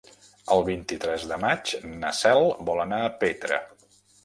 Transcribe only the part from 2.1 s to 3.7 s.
Cel vol anar a Petra.